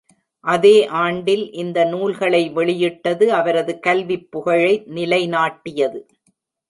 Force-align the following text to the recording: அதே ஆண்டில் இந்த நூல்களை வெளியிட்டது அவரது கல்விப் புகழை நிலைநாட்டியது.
அதே 0.45 0.77
ஆண்டில் 1.01 1.51
இந்த 1.53 1.83
நூல்களை 1.85 2.49
வெளியிட்டது 2.49 3.33
அவரது 3.33 3.79
கல்விப் 3.79 4.31
புகழை 4.31 4.73
நிலைநாட்டியது. 4.89 6.01